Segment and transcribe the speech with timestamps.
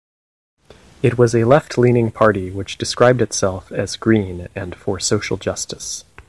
[1.03, 6.05] It was a left-leaning party which described itself as green and for social justice.